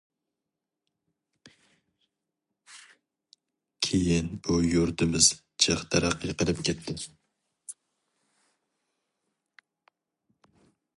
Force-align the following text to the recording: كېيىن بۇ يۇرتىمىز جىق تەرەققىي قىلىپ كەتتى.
كېيىن 3.87 4.31
بۇ 4.47 4.57
يۇرتىمىز 4.71 5.29
جىق 5.67 5.85
تەرەققىي 5.95 6.35
قىلىپ 6.43 6.65
كەتتى. 6.71 6.99